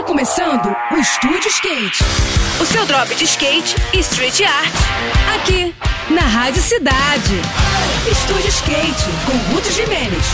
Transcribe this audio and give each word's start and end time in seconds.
Está 0.00 0.08
começando 0.08 0.74
o 0.92 0.96
Estúdio 0.96 1.46
Skate. 1.48 2.02
O 2.58 2.64
seu 2.64 2.86
drop 2.86 3.14
de 3.14 3.24
skate 3.24 3.76
e 3.92 3.98
street 3.98 4.40
art. 4.40 4.72
Aqui, 5.36 5.74
na 6.08 6.22
Rádio 6.22 6.62
Cidade. 6.62 7.34
Estúdio 8.10 8.48
Skate, 8.48 9.04
com 9.26 9.52
Ruth 9.52 9.70
Jimenez. 9.70 10.24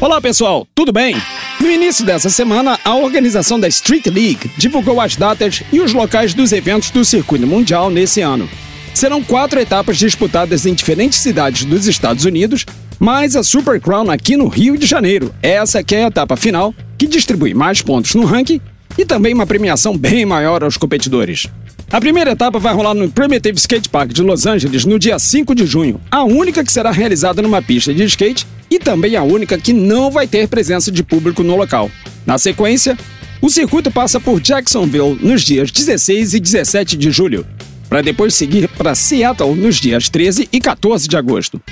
Olá 0.00 0.18
pessoal, 0.18 0.66
tudo 0.74 0.94
bem? 0.94 1.14
No 1.60 1.70
início 1.70 2.06
dessa 2.06 2.30
semana, 2.30 2.80
a 2.82 2.94
organização 2.94 3.60
da 3.60 3.68
Street 3.68 4.06
League 4.06 4.50
divulgou 4.56 4.98
as 4.98 5.14
datas 5.14 5.62
e 5.70 5.78
os 5.78 5.92
locais 5.92 6.32
dos 6.32 6.50
eventos 6.52 6.88
do 6.90 7.04
circuito 7.04 7.46
mundial 7.46 7.90
nesse 7.90 8.22
ano. 8.22 8.48
Serão 8.94 9.22
quatro 9.22 9.60
etapas 9.60 9.98
disputadas 9.98 10.64
em 10.64 10.72
diferentes 10.72 11.18
cidades 11.18 11.66
dos 11.66 11.86
Estados 11.86 12.24
Unidos, 12.24 12.64
mais 12.98 13.36
a 13.36 13.42
Super 13.42 13.78
Crown 13.78 14.10
aqui 14.10 14.38
no 14.38 14.48
Rio 14.48 14.78
de 14.78 14.86
Janeiro. 14.86 15.34
Essa 15.42 15.84
que 15.84 15.94
é 15.94 16.04
a 16.04 16.08
etapa 16.08 16.34
final, 16.34 16.74
que 16.96 17.06
distribui 17.06 17.52
mais 17.52 17.82
pontos 17.82 18.14
no 18.14 18.24
ranking 18.24 18.58
e 18.98 19.04
também 19.04 19.34
uma 19.34 19.46
premiação 19.46 19.96
bem 19.96 20.24
maior 20.24 20.62
aos 20.64 20.76
competidores. 20.76 21.46
A 21.90 22.00
primeira 22.00 22.32
etapa 22.32 22.58
vai 22.58 22.74
rolar 22.74 22.94
no 22.94 23.08
Primitive 23.08 23.56
Skate 23.58 23.88
Park 23.88 24.12
de 24.12 24.22
Los 24.22 24.44
Angeles 24.44 24.84
no 24.84 24.98
dia 24.98 25.18
5 25.18 25.54
de 25.54 25.66
junho, 25.66 26.00
a 26.10 26.24
única 26.24 26.64
que 26.64 26.72
será 26.72 26.90
realizada 26.90 27.40
numa 27.40 27.62
pista 27.62 27.94
de 27.94 28.02
skate 28.04 28.46
e 28.68 28.78
também 28.78 29.14
a 29.14 29.22
única 29.22 29.56
que 29.56 29.72
não 29.72 30.10
vai 30.10 30.26
ter 30.26 30.48
presença 30.48 30.90
de 30.90 31.04
público 31.04 31.44
no 31.44 31.56
local. 31.56 31.90
Na 32.26 32.38
sequência, 32.38 32.98
o 33.40 33.48
circuito 33.48 33.90
passa 33.90 34.18
por 34.18 34.40
Jacksonville 34.40 35.18
nos 35.20 35.42
dias 35.42 35.70
16 35.70 36.34
e 36.34 36.40
17 36.40 36.96
de 36.96 37.10
julho, 37.12 37.46
para 37.88 38.02
depois 38.02 38.34
seguir 38.34 38.68
para 38.68 38.96
Seattle 38.96 39.54
nos 39.54 39.76
dias 39.76 40.08
13 40.08 40.48
e 40.52 40.60
14 40.60 41.06
de 41.06 41.16
agosto. 41.16 41.62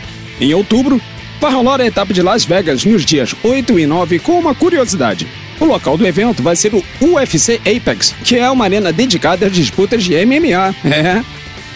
Em 0.40 0.54
outubro, 0.54 1.00
vai 1.40 1.52
rolar 1.52 1.80
a 1.80 1.86
etapa 1.86 2.14
de 2.14 2.22
Las 2.22 2.44
Vegas 2.44 2.84
nos 2.84 3.04
dias 3.04 3.34
8 3.42 3.78
e 3.80 3.86
9 3.86 4.20
com 4.20 4.38
uma 4.38 4.54
curiosidade. 4.54 5.26
O 5.60 5.64
local 5.64 5.96
do 5.96 6.06
evento 6.06 6.42
vai 6.42 6.56
ser 6.56 6.74
o 6.74 6.82
UFC 7.00 7.60
Apex, 7.64 8.14
que 8.24 8.36
é 8.36 8.50
uma 8.50 8.64
arena 8.64 8.92
dedicada 8.92 9.46
às 9.46 9.52
disputas 9.52 10.02
de 10.02 10.14
MMA. 10.24 10.74
É. 10.84 11.24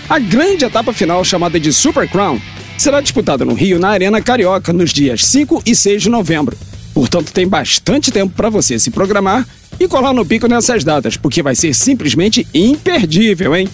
A 0.08 0.18
grande 0.18 0.64
etapa 0.64 0.92
final, 0.92 1.22
chamada 1.24 1.60
de 1.60 1.72
Super 1.72 2.08
Crown, 2.08 2.40
será 2.76 3.00
disputada 3.00 3.44
no 3.44 3.54
Rio, 3.54 3.78
na 3.78 3.90
Arena 3.90 4.20
Carioca, 4.20 4.72
nos 4.72 4.90
dias 4.90 5.24
5 5.26 5.62
e 5.66 5.74
6 5.74 6.02
de 6.02 6.08
novembro. 6.08 6.56
Portanto, 6.94 7.32
tem 7.32 7.46
bastante 7.46 8.10
tempo 8.10 8.34
para 8.34 8.48
você 8.48 8.78
se 8.78 8.90
programar 8.90 9.46
e 9.78 9.86
colar 9.86 10.12
no 10.12 10.26
pico 10.26 10.48
nessas 10.48 10.82
datas, 10.82 11.16
porque 11.16 11.42
vai 11.42 11.54
ser 11.54 11.74
simplesmente 11.74 12.46
imperdível, 12.52 13.54
hein? 13.54 13.68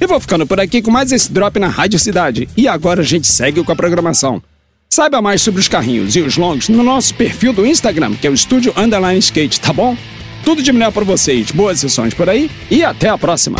Eu 0.00 0.06
vou 0.06 0.20
ficando 0.20 0.46
por 0.46 0.60
aqui 0.60 0.80
com 0.82 0.90
mais 0.90 1.10
esse 1.10 1.32
drop 1.32 1.58
na 1.58 1.68
Rádio 1.68 1.98
Cidade. 1.98 2.48
E 2.56 2.68
agora 2.68 3.00
a 3.00 3.04
gente 3.04 3.26
segue 3.26 3.62
com 3.64 3.72
a 3.72 3.76
programação. 3.76 4.42
Saiba 4.90 5.20
mais 5.20 5.42
sobre 5.42 5.60
os 5.60 5.68
carrinhos 5.68 6.16
e 6.16 6.22
os 6.22 6.38
longs 6.38 6.68
no 6.68 6.82
nosso 6.82 7.14
perfil 7.14 7.52
do 7.52 7.66
Instagram, 7.66 8.14
que 8.14 8.26
é 8.26 8.30
o 8.30 8.34
Estúdio 8.34 8.72
Underline 8.74 9.18
Skate, 9.18 9.60
tá 9.60 9.70
bom? 9.70 9.94
Tudo 10.44 10.62
de 10.62 10.72
melhor 10.72 10.90
para 10.92 11.04
vocês, 11.04 11.50
boas 11.50 11.78
sessões 11.78 12.14
por 12.14 12.28
aí 12.28 12.50
e 12.70 12.82
até 12.82 13.08
a 13.10 13.18
próxima. 13.18 13.58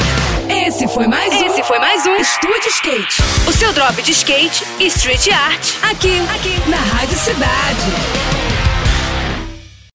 Esse 0.49 0.89
foi 0.89 1.07
mais 1.07 1.33
um. 1.35 1.47
Esse 1.47 1.63
foi 1.65 1.79
mais 1.79 2.07
um 2.07 2.17
Estúdio 2.17 2.69
Skate. 2.69 3.23
O 3.47 3.53
seu 3.53 3.73
drop 3.75 4.01
de 4.03 4.13
skate 4.13 4.65
e 4.81 4.87
street 4.87 5.29
art. 5.29 5.75
Aqui, 5.83 6.19
aqui, 6.35 6.71
na 6.71 6.79
Rádio 6.79 7.19
Cidade. 7.19 8.28